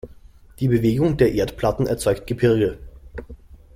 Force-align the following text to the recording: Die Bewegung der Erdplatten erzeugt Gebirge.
Die 0.59 0.67
Bewegung 0.67 1.17
der 1.17 1.33
Erdplatten 1.35 1.85
erzeugt 1.85 2.25
Gebirge. 2.25 2.79